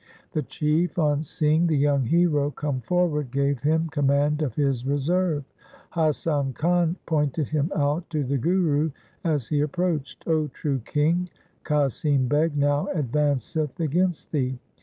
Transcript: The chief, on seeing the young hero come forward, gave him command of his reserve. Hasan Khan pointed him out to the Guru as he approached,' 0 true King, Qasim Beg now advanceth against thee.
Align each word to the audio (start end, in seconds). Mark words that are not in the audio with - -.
The 0.31 0.41
chief, 0.41 0.97
on 0.97 1.21
seeing 1.23 1.67
the 1.67 1.77
young 1.77 2.05
hero 2.05 2.49
come 2.49 2.81
forward, 2.81 3.29
gave 3.29 3.59
him 3.59 3.87
command 3.89 4.41
of 4.41 4.55
his 4.55 4.83
reserve. 4.83 5.43
Hasan 5.93 6.53
Khan 6.53 6.95
pointed 7.05 7.49
him 7.49 7.71
out 7.75 8.09
to 8.09 8.23
the 8.23 8.39
Guru 8.39 8.89
as 9.23 9.49
he 9.49 9.61
approached,' 9.61 10.23
0 10.25 10.47
true 10.53 10.79
King, 10.85 11.29
Qasim 11.63 12.27
Beg 12.27 12.57
now 12.57 12.87
advanceth 12.95 13.79
against 13.79 14.31
thee. 14.31 14.57